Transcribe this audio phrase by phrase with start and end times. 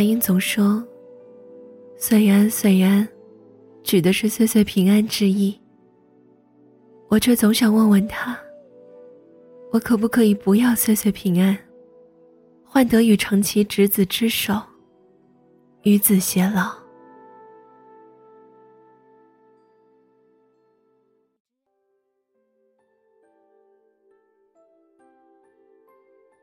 [0.00, 0.82] 阿英总说
[1.98, 3.06] ：“岁安，岁安”，
[3.84, 5.54] 指的是岁岁平安之意。
[7.10, 8.34] 我却总想问问他：
[9.70, 11.54] 我可不可以不要岁岁平安，
[12.64, 14.58] 换得与长期执子之手，
[15.82, 16.72] 与子偕老？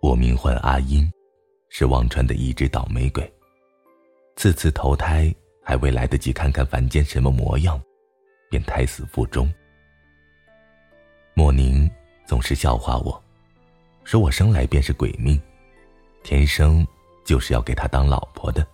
[0.03, 1.11] 我名唤阿英。
[1.69, 3.36] 是忘川的一只倒霉鬼。
[4.37, 5.33] 次次投胎
[5.63, 7.81] 还未来得及看看凡间什么模样，
[8.51, 9.51] 便胎死腹中。
[11.33, 11.89] 莫宁
[12.23, 13.19] 总是笑话我，
[14.03, 15.41] 说我生来便是鬼命，
[16.21, 16.87] 天生
[17.25, 18.65] 就是要给他当老婆的。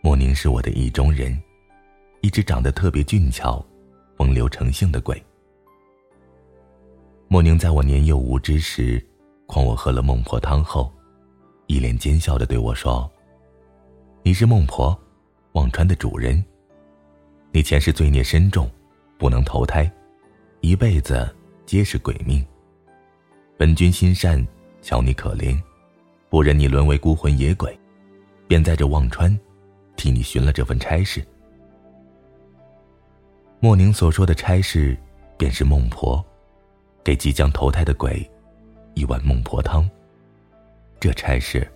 [0.00, 1.38] 莫宁是我的意中人，
[2.22, 3.62] 一只长得特别俊俏、
[4.16, 5.22] 风流成性的鬼。
[7.28, 9.04] 莫宁在我年幼无知时。
[9.46, 10.90] 况我喝了孟婆汤后，
[11.66, 13.10] 一脸奸笑的对我说
[14.28, 14.94] ：“你是孟婆，
[15.52, 16.44] 忘川的主人。
[17.50, 18.70] 你前世罪孽深重，
[19.16, 19.90] 不能投胎，
[20.60, 22.44] 一辈子皆是鬼命。
[23.56, 24.46] 本君心善，
[24.82, 25.58] 瞧你可怜，
[26.28, 27.74] 不忍你沦为孤魂野鬼，
[28.46, 29.34] 便在这忘川，
[29.96, 31.26] 替你寻了这份差事。”
[33.60, 34.94] 莫宁所说的差事，
[35.38, 36.22] 便是孟婆，
[37.02, 38.30] 给即将投胎的鬼。
[38.92, 39.88] 一碗孟婆汤。
[41.00, 41.66] 这差事，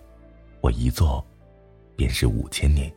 [0.61, 1.27] 我一做，
[1.97, 2.93] 便是五千年。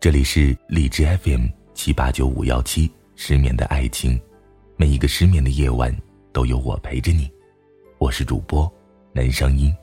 [0.00, 4.20] 这里是荔枝 FM 七八九五幺七，失眠的爱情，
[4.76, 5.94] 每一个失眠的夜晚
[6.32, 7.28] 都有我陪着你。
[7.98, 8.72] 我是主播
[9.12, 9.74] 南声音。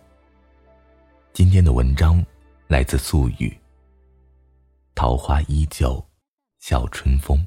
[1.34, 2.26] 今天的文章
[2.68, 3.54] 来自素雨。
[4.96, 6.02] 桃花依旧，
[6.60, 7.46] 笑春风。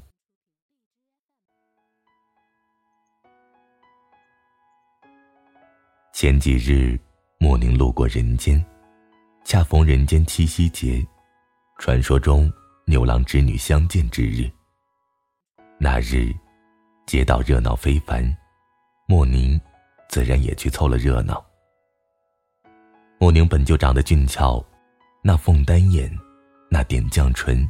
[6.21, 6.99] 前几日，
[7.37, 8.61] 莫宁路过人间，
[9.45, 11.01] 恰逢人间七夕节，
[11.77, 12.51] 传说中
[12.85, 14.51] 牛郎织女相见之日。
[15.77, 16.35] 那日，
[17.05, 18.35] 街道热闹非凡，
[19.07, 19.57] 莫宁
[20.09, 21.41] 自然也去凑了热闹。
[23.17, 24.61] 莫宁本就长得俊俏，
[25.23, 26.11] 那凤丹眼，
[26.69, 27.65] 那点绛唇，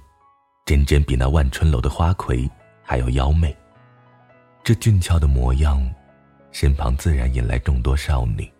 [0.65, 2.49] 真真比那万春楼的花魁
[2.81, 3.55] 还要妖媚。
[4.63, 5.87] 这俊俏的模样。
[6.51, 8.51] 身旁自然引来众多少女。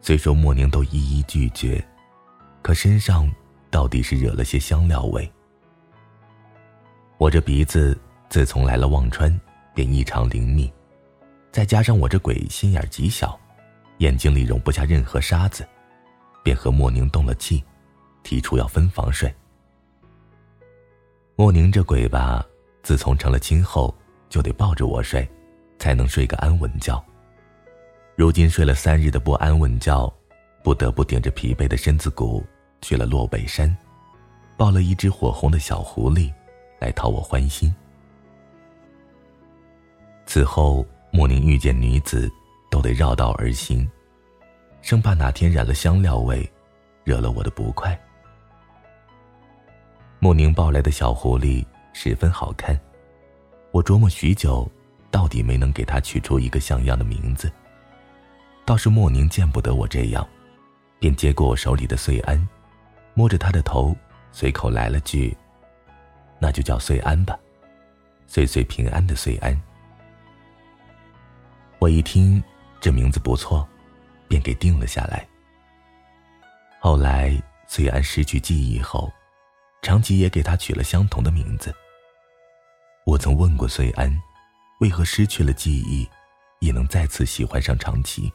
[0.00, 1.84] 虽说莫宁都一一拒绝，
[2.60, 3.30] 可身上
[3.70, 5.30] 到底是惹了些香料味。
[7.18, 7.96] 我这鼻子
[8.28, 9.40] 自从来了忘川，
[9.74, 10.72] 便异常灵敏，
[11.52, 13.38] 再加上我这鬼心眼极小，
[13.98, 15.64] 眼睛里容不下任何沙子，
[16.42, 17.62] 便和莫宁动了气，
[18.24, 19.32] 提出要分房睡。
[21.36, 22.44] 莫宁这鬼吧，
[22.82, 23.94] 自从成了亲后，
[24.28, 25.28] 就得抱着我睡。
[25.82, 27.04] 才能睡个安稳觉。
[28.14, 30.08] 如今睡了三日的不安稳觉，
[30.62, 32.46] 不得不顶着疲惫的身子骨
[32.80, 33.76] 去了洛北山，
[34.56, 36.32] 抱了一只火红的小狐狸，
[36.78, 37.74] 来讨我欢心。
[40.24, 42.30] 此后，莫宁遇见女子，
[42.70, 43.90] 都得绕道而行，
[44.82, 46.48] 生怕哪天染了香料味，
[47.02, 48.00] 惹了我的不快。
[50.20, 52.78] 莫宁抱来的小狐狸十分好看，
[53.72, 54.70] 我琢磨许久。
[55.12, 57.52] 到底没能给他取出一个像样的名字。
[58.64, 60.26] 倒是莫宁见不得我这样，
[60.98, 62.48] 便接过我手里的穗安，
[63.12, 63.94] 摸着他的头，
[64.32, 65.36] 随口来了句
[66.40, 67.38] ：“那就叫穗安吧，
[68.26, 69.60] 岁岁平安的穗安。”
[71.78, 72.42] 我一听
[72.80, 73.68] 这名字不错，
[74.28, 75.26] 便给定了下来。
[76.78, 79.12] 后来穗安失去记忆后，
[79.82, 81.74] 长吉也给他取了相同的名字。
[83.04, 84.16] 我曾问过穗安。
[84.82, 86.08] 为何失去了记忆，
[86.58, 88.32] 也能再次喜欢上长崎？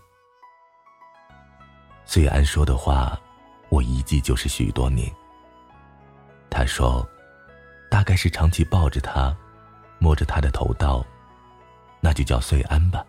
[2.05, 3.19] 岁安说的话，
[3.67, 5.13] 我一记就是许多年。
[6.49, 7.05] 他说，
[7.91, 9.37] 大概是长崎抱着他，
[9.99, 11.05] 摸着他的头道
[11.99, 13.05] ：“那就叫岁安吧，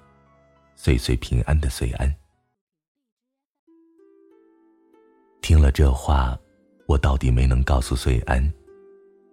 [0.75, 2.12] 岁岁平安的岁安。”
[5.41, 6.37] 听了这话，
[6.88, 8.52] 我到底没能告诉岁安，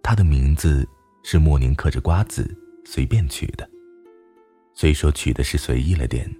[0.00, 0.88] 他的名字
[1.24, 3.68] 是莫宁嗑着瓜子随便取的。
[4.78, 6.30] 虽说取的是随意了点，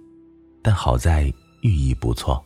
[0.61, 2.45] 但好在寓意不错。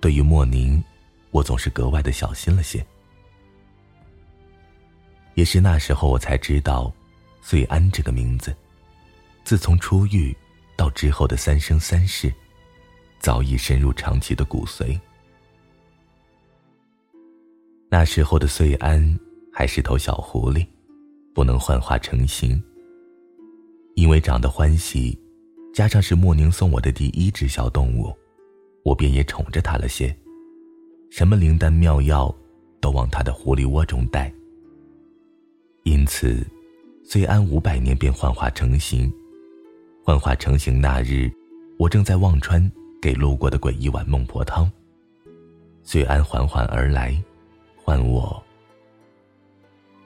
[0.00, 0.82] 对于莫宁，
[1.30, 2.84] 我总是格外的小心了些。
[5.34, 6.90] 也是那时候，我才知道，
[7.42, 8.56] 岁安这个名字，
[9.44, 10.34] 自从出狱
[10.74, 12.32] 到之后的三生三世，
[13.18, 14.98] 早已深入长期的骨髓。
[17.90, 19.20] 那时候的岁安
[19.52, 20.66] 还是头小狐狸，
[21.34, 22.62] 不能幻化成形。
[23.94, 25.18] 因为长得欢喜，
[25.72, 28.12] 加上是莫宁送我的第一只小动物，
[28.84, 30.14] 我便也宠着它了些。
[31.10, 32.34] 什么灵丹妙药，
[32.80, 34.32] 都往它的狐狸窝中带。
[35.84, 36.44] 因此，
[37.04, 39.12] 虽安五百年便幻化成形。
[40.02, 41.30] 幻化成形那日，
[41.78, 42.70] 我正在忘川
[43.00, 44.70] 给路过的鬼一碗孟婆汤。
[45.82, 47.16] 岁安缓缓而来，
[47.76, 48.42] 唤我。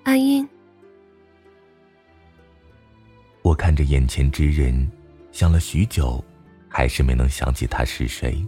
[0.04, 0.46] 阿英。
[3.48, 4.86] 我看着眼前之人，
[5.32, 6.22] 想了许久，
[6.68, 8.46] 还是没能想起他是谁。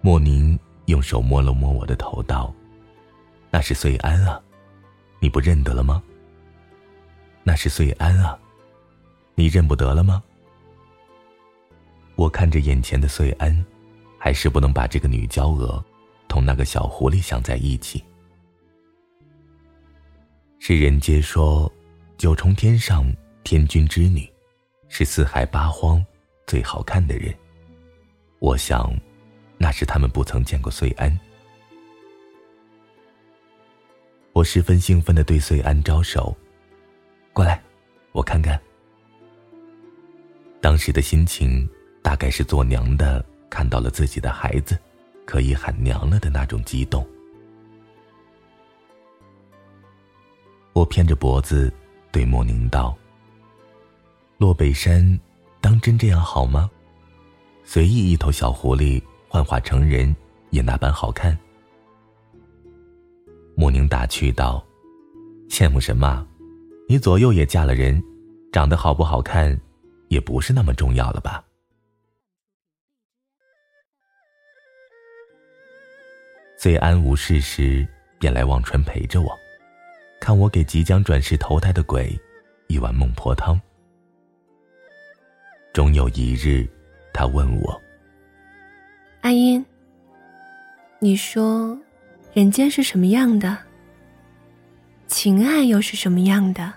[0.00, 2.54] 莫宁用手摸了摸我的头，道
[3.50, 4.40] ：“那是岁安啊，
[5.18, 6.00] 你不认得了吗？
[7.42, 8.38] 那是岁安啊。”
[9.34, 10.22] 你认不得了吗？
[12.14, 13.66] 我看着眼前的岁安，
[14.20, 15.84] 还是不能把这个女娇娥
[16.28, 18.04] 同那个小狐狸想在一起。
[20.60, 21.68] 世人皆说，
[22.16, 23.04] 九重天上
[23.44, 24.26] 天君之女，
[24.88, 26.02] 是四海八荒
[26.46, 27.32] 最好看的人。
[28.38, 28.90] 我想，
[29.58, 31.16] 那是他们不曾见过岁安。
[34.32, 36.34] 我十分兴奋的对岁安招手
[37.34, 37.62] ：“过来，
[38.12, 38.58] 我看看。”
[40.62, 41.68] 当时的心情，
[42.02, 44.78] 大概是做娘的看到了自己的孩子，
[45.26, 47.06] 可以喊娘了的那种激动。
[50.72, 51.70] 我偏着脖子
[52.10, 52.96] 对莫宁道
[54.44, 55.18] ：“落北山，
[55.62, 56.70] 当真这样好吗？
[57.64, 60.14] 随意一头小狐狸幻化成人，
[60.50, 61.34] 也那般好看。”
[63.56, 64.62] 穆宁打趣道
[65.48, 66.26] ：“羡慕什么？
[66.86, 68.04] 你左右也嫁了人，
[68.52, 69.58] 长得好不好看？”
[70.08, 71.42] 也不是那么重要了吧？
[76.58, 77.88] 最安无事时，
[78.18, 79.32] 便来忘川陪着我，
[80.20, 82.14] 看我给即将转世投胎的鬼
[82.68, 83.58] 一碗孟婆汤。
[85.74, 86.64] 终有一日，
[87.12, 87.82] 他问我
[89.22, 89.62] ：“阿英，
[91.00, 91.76] 你说，
[92.32, 93.58] 人间是什么样的？
[95.08, 96.72] 情爱又是什么样的？”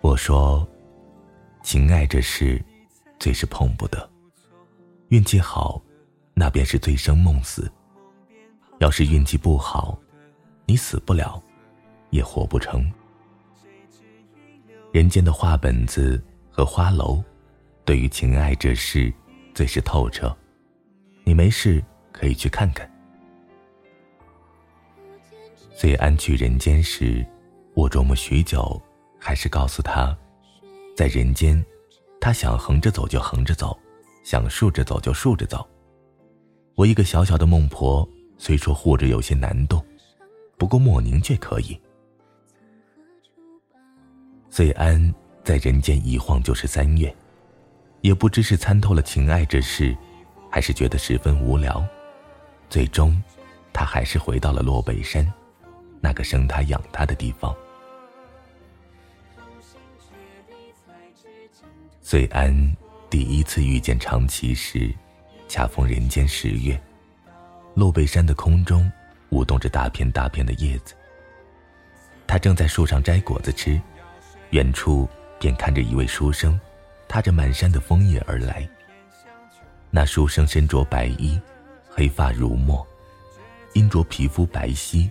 [0.00, 0.66] 我说。
[1.62, 2.62] 情爱这事，
[3.18, 4.10] 最是碰不得。
[5.08, 5.82] 运气好，
[6.34, 7.62] 那便是醉生梦死；
[8.80, 9.98] 要是运气不好，
[10.66, 11.42] 你死不了，
[12.10, 12.90] 也活不成。
[14.92, 16.22] 人间的画本子
[16.56, 17.20] 和花楼，
[17.84, 19.12] 对于情爱这事，
[19.52, 20.32] 最是透彻。
[21.24, 22.88] 你没事可以去看看。
[25.74, 27.26] 虽安去人间时，
[27.74, 28.80] 我琢磨许久，
[29.18, 30.16] 还是告诉他。
[30.94, 31.62] 在人间，
[32.20, 33.76] 他想横着走就横着走，
[34.22, 35.68] 想竖着走就竖着走。
[36.76, 38.08] 我一个小小的孟婆，
[38.38, 39.84] 虽说护着有些难度，
[40.56, 41.76] 不过莫宁却可以。
[44.50, 45.12] 岁安
[45.44, 47.14] 在人间一晃就是三月，
[48.00, 49.94] 也不知是参透了情爱这事，
[50.50, 51.84] 还是觉得十分无聊，
[52.70, 53.22] 最终，
[53.70, 55.30] 他还是回到了洛北山，
[56.00, 57.54] 那个生他养他的地方。
[62.00, 62.76] 岁安
[63.10, 64.90] 第一次遇见长崎时，
[65.46, 66.80] 恰逢人间十月，
[67.74, 68.90] 洛北山的空中
[69.28, 70.94] 舞动着大片大片的叶子。
[72.26, 73.78] 他正在树上摘果子吃，
[74.50, 75.06] 远处
[75.38, 76.58] 便看着一位书生，
[77.08, 78.68] 踏着满山的枫叶而来。
[79.90, 81.40] 那书生身着白衣，
[81.88, 82.86] 黑发如墨，
[83.72, 85.08] 因着皮肤白皙，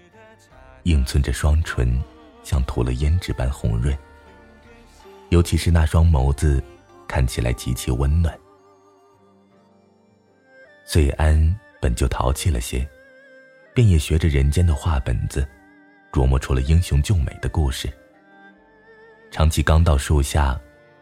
[0.84, 2.02] 映衬着双唇，
[2.44, 3.98] 像涂了胭脂般红润。
[5.30, 6.64] 尤其是那双眸子。
[7.06, 8.36] 看起来极其温暖。
[10.84, 12.88] 岁安本就淘气了些，
[13.72, 15.48] 便也学着人间的画本子，
[16.12, 17.88] 琢磨出了英雄救美的故事。
[19.34, 20.56] 长崎刚到树下，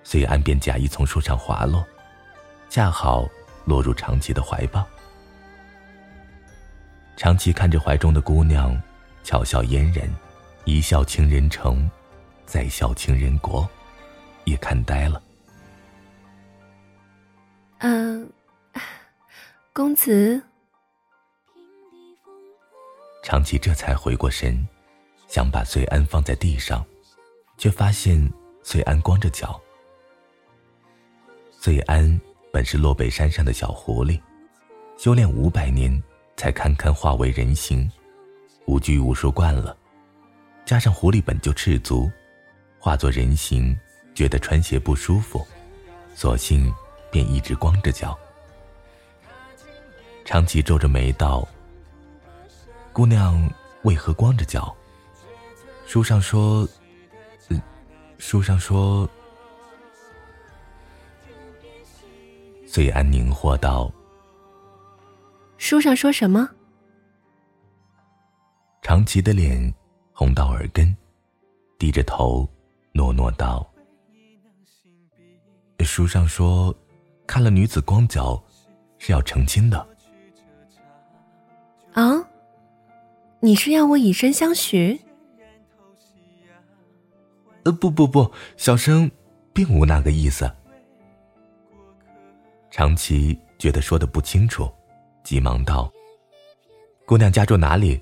[0.05, 1.85] 穗安便假意从树上滑落，
[2.69, 3.27] 恰好
[3.65, 4.87] 落入长崎的怀抱。
[7.17, 8.81] 长崎看着怀中的姑娘，
[9.21, 10.09] 巧笑嫣然，
[10.63, 11.91] 一笑倾人城，
[12.45, 13.69] 再笑倾人国，
[14.45, 15.21] 也看呆了。
[17.79, 18.31] 嗯，
[19.73, 20.41] 公子。
[23.23, 24.65] 长崎这才回过神，
[25.27, 26.83] 想把穗安放在地上，
[27.61, 28.19] 却发现
[28.63, 29.61] 岁安光着脚。
[31.51, 32.19] 岁安
[32.51, 34.19] 本是洛北山上的小狐狸，
[34.97, 36.01] 修炼五百年
[36.35, 37.87] 才堪堪化为人形，
[38.65, 39.77] 无拘无束惯了，
[40.65, 42.11] 加上狐狸本就赤足，
[42.79, 43.79] 化作人形
[44.15, 45.45] 觉得穿鞋不舒服，
[46.15, 46.73] 索性。
[47.13, 48.17] 便一直光着脚。
[50.23, 51.45] 长崎皱着眉道
[52.93, 53.51] ：“姑娘
[53.81, 54.73] 为何光着脚？
[55.85, 56.65] 书上说，
[58.21, 59.09] 书上说，
[62.67, 63.91] 最安宁惑道
[65.57, 66.47] ：“书上说什么？”
[68.83, 69.73] 长崎的脸
[70.13, 70.95] 红到耳根，
[71.79, 72.47] 低着头，
[72.93, 73.67] 诺诺道
[75.83, 76.73] ：“书上说，
[77.25, 78.41] 看了女子光脚，
[78.99, 79.85] 是要成亲的。”
[81.93, 82.23] 啊？
[83.39, 85.01] 你是要我以身相许？
[87.63, 89.09] 呃，不不不，小生
[89.53, 90.49] 并无那个意思。
[92.71, 94.71] 长崎觉得说的不清楚，
[95.23, 95.91] 急忙道
[97.05, 98.01] ：“姑娘家住哪里？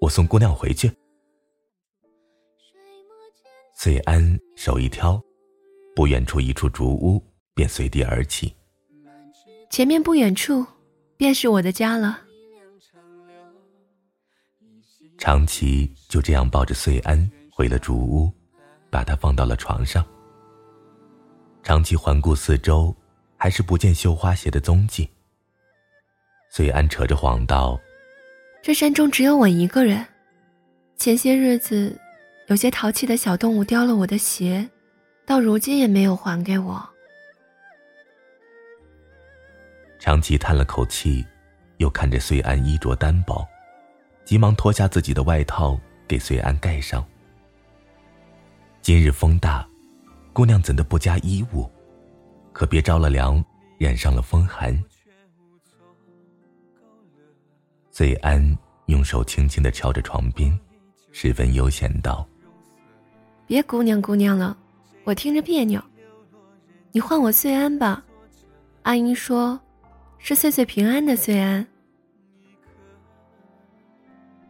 [0.00, 0.92] 我送姑娘回去。”
[3.74, 5.20] 遂安手一挑，
[5.94, 7.22] 不远处一处竹屋
[7.54, 8.52] 便随地而起。
[9.70, 10.66] 前面不远处，
[11.16, 12.22] 便是我的家了。
[15.16, 18.32] 长崎就这样抱着穗安回了竹屋，
[18.90, 20.04] 把他放到了床上。
[21.62, 22.94] 长崎环顾四周，
[23.36, 25.08] 还是不见绣花鞋的踪迹。
[26.50, 27.78] 穗安扯着谎道
[28.62, 30.04] ：“这山中只有我一个人，
[30.96, 31.98] 前些日子，
[32.46, 34.66] 有些淘气的小动物叼了我的鞋，
[35.26, 36.88] 到如今也没有还给我。”
[40.00, 41.26] 长崎叹了口气，
[41.76, 43.46] 又看着穗安衣着单薄。
[44.24, 47.06] 急忙脱下自己的外套，给穗安盖上。
[48.88, 49.68] 今日风大，
[50.32, 51.70] 姑娘怎的不加衣物？
[52.54, 53.44] 可别着了凉，
[53.76, 54.82] 染上了风寒。
[57.90, 60.58] 醉安用手轻轻的敲着床边，
[61.12, 62.26] 十分悠闲道
[63.46, 64.56] ：“别姑娘姑娘了，
[65.04, 65.78] 我听着别扭。
[66.90, 68.02] 你唤我岁安吧。
[68.84, 69.60] 阿英说，
[70.16, 71.66] 是岁岁平安的岁安。”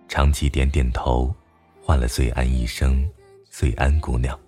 [0.07, 1.35] 长崎点点头，
[1.83, 3.05] 唤了岁安一声
[3.59, 4.39] “穗安姑娘”。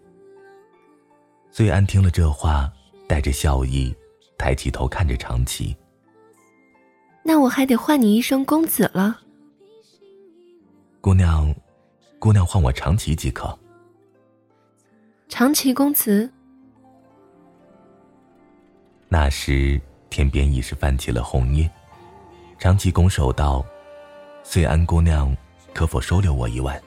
[1.51, 2.73] 穗安听了这话，
[3.09, 3.93] 带着笑意，
[4.39, 5.77] 抬起头看着长崎。
[7.25, 9.19] 那我还得唤你一声公子了。
[11.01, 11.53] 姑娘，
[12.21, 13.59] 姑娘唤我长崎即可。
[15.29, 16.31] 长崎公子。
[19.09, 21.69] 那时天边已是泛起了红叶，
[22.61, 23.67] 长崎拱手道
[24.45, 25.37] ：“穗安姑娘。”
[25.75, 26.81] 可否收留我一晚？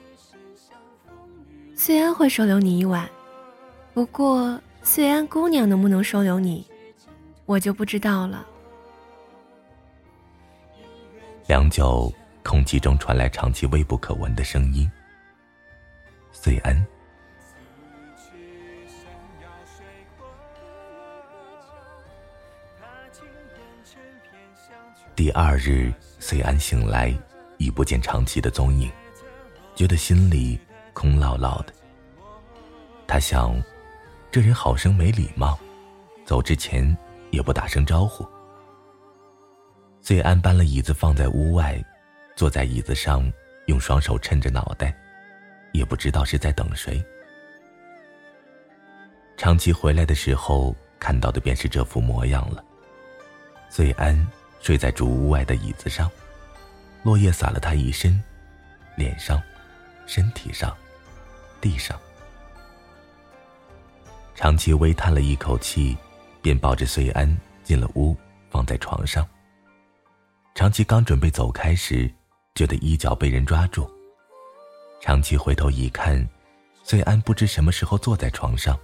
[1.76, 3.08] 穗安会收留你一晚，
[3.92, 6.66] 不过穗安姑娘能不能收留你，
[7.46, 8.46] 我就不知道了。
[11.46, 12.10] 良久，
[12.42, 14.90] 空气中传来长期微不可闻的声音
[16.32, 16.74] ：“穗安。”
[25.14, 27.14] 第二日，穗安醒来。
[27.56, 28.90] 已不见长崎的踪影，
[29.76, 30.58] 觉得心里
[30.94, 31.74] 空落落的。
[33.06, 33.62] 他想，
[34.30, 35.58] 这人好生没礼貌，
[36.24, 36.96] 走之前
[37.30, 38.26] 也不打声招呼。
[40.00, 41.82] 穗安搬了椅子放在屋外，
[42.34, 43.30] 坐在椅子上，
[43.66, 44.96] 用双手撑着脑袋，
[45.72, 47.04] 也不知道是在等谁。
[49.36, 52.64] 长期回来的时候，看到的便是这副模样了。
[53.68, 54.26] 穗安
[54.60, 56.10] 睡在竹屋外的椅子上。
[57.02, 58.18] 落叶洒了他一身，
[58.96, 59.42] 脸上、
[60.06, 60.74] 身体上、
[61.64, 61.98] 地上。
[64.34, 65.96] 长崎微叹了一口气，
[66.42, 67.26] 便抱着穗安
[67.62, 68.14] 进了屋，
[68.50, 69.26] 放在床上。
[70.54, 72.12] 长崎刚准备走开时，
[72.54, 73.90] 觉得衣角被人抓住。
[75.00, 76.28] 长崎回头一看，
[76.82, 78.78] 穗安不知什么时候坐在床上，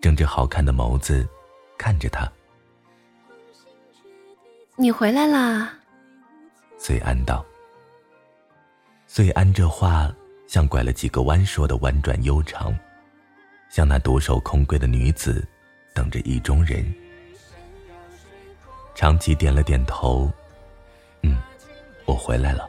[0.00, 1.28] 睁着好看的眸子
[1.76, 2.26] 看着他。
[4.76, 5.74] 你回来啦。
[6.78, 7.44] 穗安道
[9.08, 10.10] ：“穗安这话
[10.48, 12.76] 像拐了几个弯说的婉转悠长，
[13.68, 15.46] 像那独守空闺的女子，
[15.94, 16.82] 等着意中人。”
[18.96, 20.32] 长崎点了点头
[21.22, 21.36] ：“嗯，
[22.06, 22.68] 我回来了。”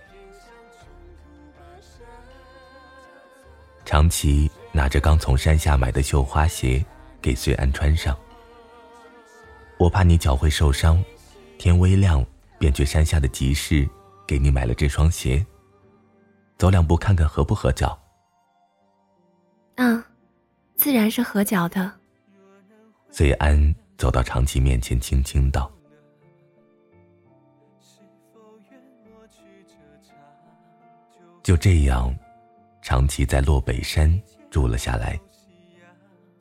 [3.86, 6.86] 长崎拿着刚从山下买的绣花鞋
[7.20, 8.16] 给岁安穿上。
[9.80, 11.04] 我怕你脚会受伤，
[11.58, 12.24] 天微亮
[12.60, 13.88] 便去山下的集市。
[14.28, 15.44] 给你买了这双鞋，
[16.60, 17.98] 走两步看看合不合脚。
[19.76, 20.04] 嗯，
[20.76, 21.90] 自然是合脚的。
[23.10, 25.72] 岁安走到长崎面前，轻轻道
[31.42, 32.14] ：“就这样，
[32.82, 35.18] 长崎在洛北山住了下来。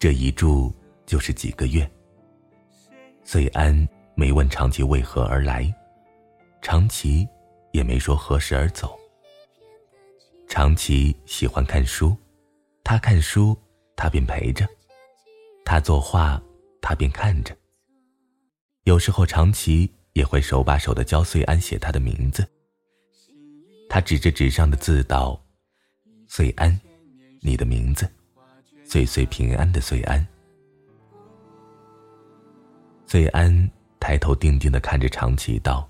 [0.00, 0.74] 这一住
[1.06, 1.88] 就是几个月。
[3.22, 5.72] 岁安没问长崎为何而来，
[6.60, 7.24] 长崎。”
[7.72, 8.98] 也没说何时而走。
[10.48, 12.16] 长崎喜欢看书，
[12.82, 13.56] 他看书，
[13.94, 14.64] 他便陪着；
[15.62, 16.40] 他作画，
[16.80, 17.54] 他便看着。
[18.84, 22.48] 有时候长崎也会手把手的教穗安写他的名字。
[23.90, 25.38] 他指着纸上的字道
[26.26, 26.78] ：“穗安，
[27.42, 28.10] 你的名字，
[28.84, 30.26] 岁岁平安的穗安。”
[33.06, 35.88] 穗安抬头定定的看着长崎道：“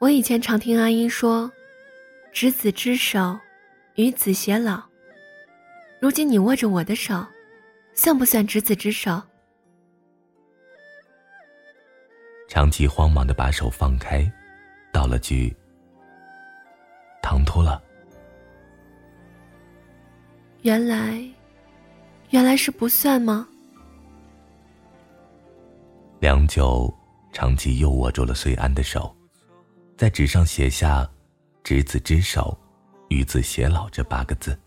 [0.00, 1.50] 我以前常听阿英说，
[2.32, 3.38] 执子之手，
[3.96, 4.82] 与子偕老。
[6.00, 7.26] 如今你握着我的手，
[7.92, 9.20] 算不算执子之手？”
[12.48, 14.30] 长崎慌忙的把手放开，
[14.92, 15.54] 道了句
[17.22, 17.82] ：“唐突了。”
[20.62, 21.22] 原来，
[22.30, 23.46] 原来是不算吗？
[26.20, 26.92] 良久，
[27.32, 29.14] 长崎又握住了穗安的手，
[29.96, 31.08] 在纸上写下
[31.62, 32.56] “执子之手，
[33.08, 34.58] 与子偕老”这八个字。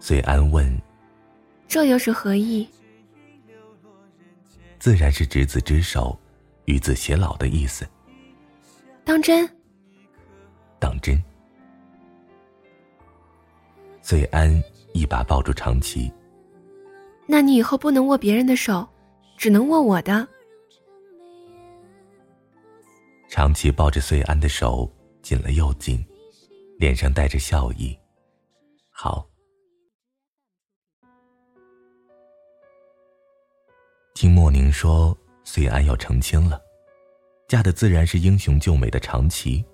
[0.00, 0.80] 穗安问
[1.68, 2.68] ：“这又是何意？”
[4.78, 6.18] 自然是执子之手，
[6.64, 7.86] 与子偕老的意思。
[9.04, 9.48] 当真？
[10.78, 11.22] 当真。
[14.00, 16.12] 穗安一把抱住长崎。
[17.26, 18.88] 那你以后不能握别人的手。
[19.38, 20.28] 只能握我的。
[23.28, 24.88] 长崎抱着穗安的手
[25.22, 26.04] 紧了又紧，
[26.78, 27.96] 脸上带着笑意。
[28.90, 29.26] 好。
[34.14, 36.60] 听莫宁说，穗安要成亲了，
[37.48, 39.64] 嫁的自然是英雄救美的长崎。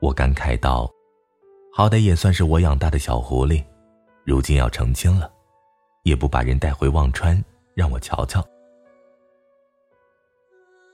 [0.00, 0.90] 我感慨道
[1.72, 3.64] ：“好歹也算是我养大的小狐狸，
[4.24, 5.32] 如今要成亲了，
[6.02, 7.42] 也不把人带回忘川，
[7.74, 8.44] 让我瞧瞧。”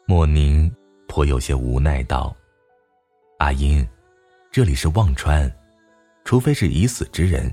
[0.07, 0.71] 莫宁
[1.07, 2.35] 颇有些无奈道
[3.43, 3.85] ：“阿音，
[4.53, 5.53] 这里是忘川，
[6.25, 7.53] 除非是已死之人，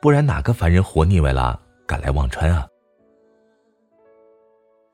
[0.00, 2.66] 不然哪个凡人活腻歪了敢来忘川啊？”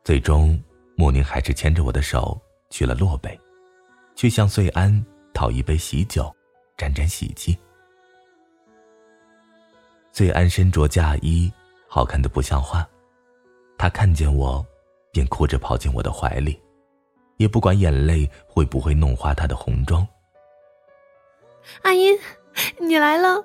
[0.05, 0.63] 最终，
[0.99, 2.39] 莫宁还是牵着我的手
[2.69, 3.41] 去了洛北，
[4.15, 6.31] 去向穗安讨一杯喜酒，
[6.77, 7.57] 沾沾喜气。
[10.13, 11.51] 穗安身着嫁衣，
[11.89, 12.87] 好看的不像话，
[13.79, 14.63] 他看见我，
[15.11, 16.61] 便哭着跑进我的怀里。
[17.39, 20.07] 也不管眼泪会不会弄花她的红妆。
[21.83, 22.19] 阿英，
[22.79, 23.45] 你来了。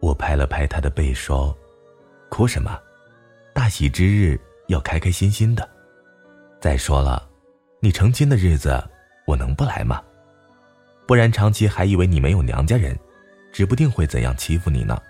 [0.00, 1.56] 我拍了拍他的背，说
[2.30, 2.78] ：“哭什么？
[3.52, 5.68] 大喜之日要开开心心的。
[6.60, 7.28] 再说了，
[7.80, 8.82] 你成亲的日子，
[9.26, 10.02] 我能不来吗？
[11.06, 12.96] 不然长期还以为你没有娘家人。”
[13.52, 15.00] 指不定会怎样欺负你呢。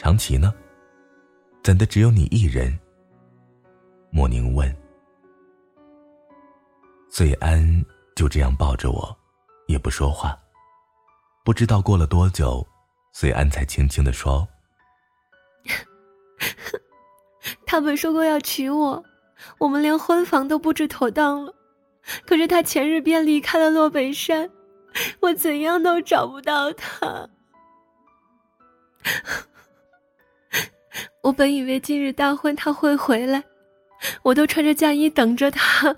[0.00, 0.50] 长崎呢？
[1.62, 2.74] 怎的只有你一人？
[4.08, 4.74] 莫宁问。
[7.10, 7.84] 穗安
[8.16, 9.14] 就这样抱着我，
[9.66, 10.34] 也不说话。
[11.44, 12.66] 不知道过了多久，
[13.12, 14.48] 穗安才轻轻的说
[17.66, 19.04] ：“他本说过要娶我，
[19.58, 21.54] 我们连婚房都布置妥当了。”
[22.24, 24.50] 可是他前日便离开了洛北山，
[25.20, 27.28] 我怎样都找不到他。
[31.22, 33.44] 我本以为今日大婚他会回来，
[34.22, 35.94] 我都穿着嫁衣等着他，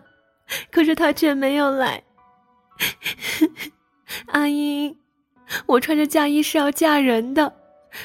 [0.71, 2.03] 可是他却没有来。
[4.27, 4.99] 阿英，
[5.67, 7.55] 我穿着嫁衣是要嫁人的，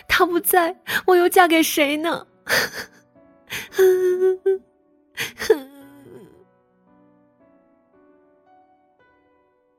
[0.08, 0.78] 他不在，
[1.08, 2.28] 我又嫁给谁呢？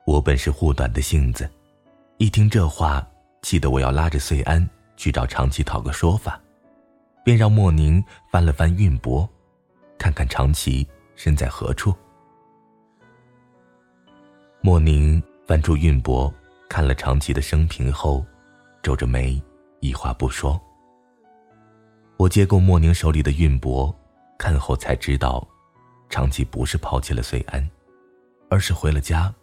[0.05, 1.49] 我本是护短的性子，
[2.17, 3.07] 一听这话，
[3.43, 6.41] 气得我要拉着穗安去找长崎讨个说法，
[7.25, 9.29] 便让莫宁翻了翻运帛，
[9.99, 11.95] 看看长崎身在何处。
[14.61, 16.33] 莫宁翻出运帛，
[16.69, 18.25] 看了长崎的生平后，
[18.83, 19.41] 皱着眉，
[19.81, 20.61] 一话不说。
[22.17, 23.95] 我接过莫宁手里的运帛，
[24.39, 25.47] 看后才知道，
[26.09, 27.71] 长崎不是抛弃了穗安，
[28.51, 29.35] 而是回了家。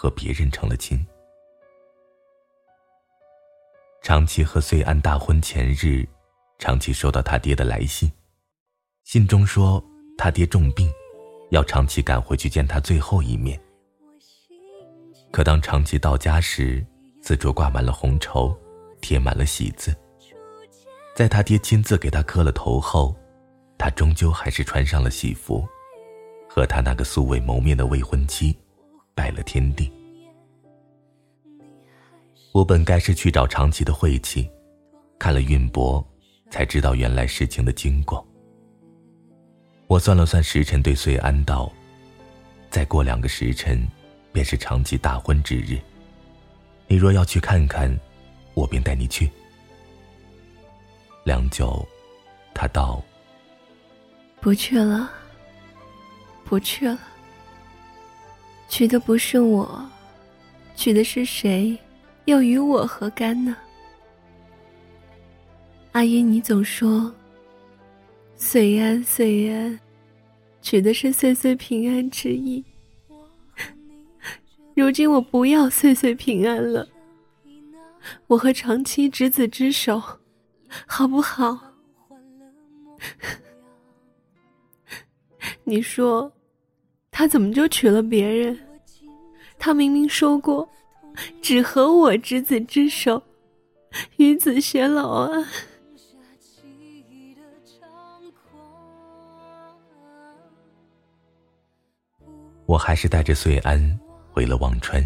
[0.00, 1.06] 和别人成了亲。
[4.00, 6.08] 长崎和穗安大婚前日，
[6.60, 8.12] 长崎收到他爹的来信，
[9.04, 9.82] 信中说
[10.18, 10.92] 他爹重病，
[11.52, 13.58] 要长崎赶回去见他最后一面。
[15.30, 16.86] 可当长崎到家时，
[17.22, 18.54] 四桌挂满了红绸，
[19.00, 19.96] 贴满了喜字。
[21.16, 23.16] 在他爹亲自给他磕了头后，
[23.78, 25.66] 他终究还是穿上了喜服，
[26.46, 28.54] 和他那个素未谋面的未婚妻。
[29.14, 29.90] 拜了天地，
[32.52, 34.50] 我本该是去找长崎的晦气，
[35.18, 36.02] 看了运帛，
[36.50, 38.26] 才知道原来事情的经过。
[39.86, 41.72] 我算了算时辰，对穗安道
[42.70, 43.86] ：“再过两个时辰，
[44.32, 45.78] 便是长吉大婚之日。
[46.86, 47.96] 你若要去看看，
[48.54, 49.30] 我便带你去。
[51.24, 51.86] 良久，
[52.52, 53.02] 他道
[54.40, 55.10] ：“不去了，
[56.44, 56.98] 不去了。
[58.68, 59.88] 娶的不是我，
[60.76, 61.76] 娶的是谁，
[62.26, 63.56] 又与我何干呢？”
[65.92, 67.12] 阿姨，你总说
[68.36, 69.80] “岁安，岁安”，
[70.62, 72.64] 取的是岁岁平安之意。
[74.76, 76.88] 如今我不要岁岁平安了，
[78.28, 80.00] 我和长期执子之手，
[80.86, 81.58] 好不好？
[85.64, 86.32] 你说，
[87.10, 88.56] 他怎么就娶了别人？
[89.58, 90.68] 他明明说过，
[91.42, 93.20] 只和我执子之手，
[94.18, 95.48] 与子偕老啊！
[102.70, 103.98] 我还是带着穗安。
[104.32, 105.04] 回了忘川，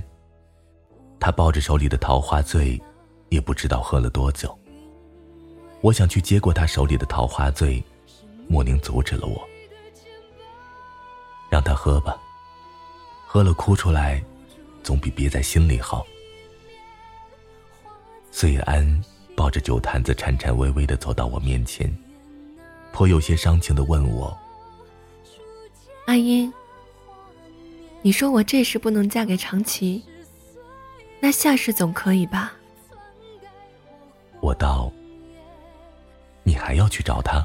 [1.18, 2.78] 他抱着手里的桃花醉，
[3.30, 4.54] 也不知道喝了多久。
[5.80, 7.82] 我想去接过他手里的桃花醉，
[8.48, 9.42] 莫宁阻止了我，
[11.48, 12.14] 让他喝吧，
[13.26, 14.22] 喝了哭出来，
[14.82, 16.04] 总比憋在心里好。
[18.30, 19.02] 穗安
[19.34, 21.90] 抱着酒坛子，颤颤巍巍的走到我面前，
[22.92, 24.36] 颇有些伤情的问我
[26.04, 26.52] ：“阿英。”
[28.04, 30.04] 你说我这时不能嫁给长崎，
[31.20, 32.52] 那下世总可以吧？
[34.42, 34.92] 我道
[36.44, 37.42] ：“你还要去找他？”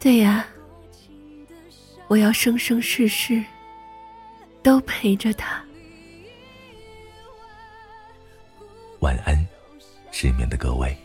[0.00, 0.46] 对呀，
[2.08, 3.44] 我要生生世世
[4.62, 5.62] 都陪着他。
[9.00, 9.36] 晚安，
[10.10, 10.96] 失眠的各位。